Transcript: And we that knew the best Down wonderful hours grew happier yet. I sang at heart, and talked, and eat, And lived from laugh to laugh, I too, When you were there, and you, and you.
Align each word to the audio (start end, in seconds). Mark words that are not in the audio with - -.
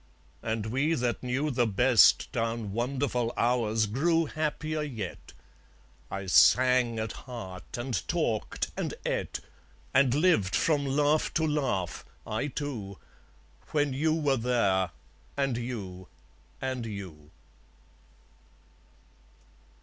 And 0.41 0.65
we 0.65 0.95
that 0.95 1.21
knew 1.21 1.51
the 1.51 1.67
best 1.67 2.31
Down 2.31 2.71
wonderful 2.71 3.31
hours 3.37 3.85
grew 3.85 4.25
happier 4.25 4.81
yet. 4.81 5.33
I 6.09 6.25
sang 6.25 6.97
at 6.97 7.11
heart, 7.11 7.77
and 7.77 8.07
talked, 8.07 8.71
and 8.75 8.95
eat, 9.05 9.41
And 9.93 10.15
lived 10.15 10.55
from 10.55 10.87
laugh 10.87 11.31
to 11.35 11.45
laugh, 11.45 12.03
I 12.25 12.47
too, 12.47 12.97
When 13.73 13.93
you 13.93 14.15
were 14.15 14.37
there, 14.37 14.89
and 15.37 15.55
you, 15.55 16.07
and 16.59 16.83
you. 16.87 17.29